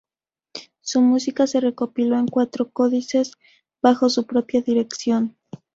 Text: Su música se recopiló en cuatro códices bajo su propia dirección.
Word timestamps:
Su 0.81 0.99
música 1.01 1.45
se 1.45 1.59
recopiló 1.59 2.17
en 2.17 2.25
cuatro 2.25 2.71
códices 2.71 3.33
bajo 3.83 4.09
su 4.09 4.25
propia 4.25 4.63
dirección. 4.63 5.37